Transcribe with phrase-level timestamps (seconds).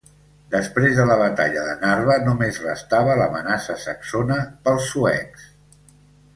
[0.53, 5.49] Després de la batalla de Narva, només restava l'amenaça saxona pels suecs.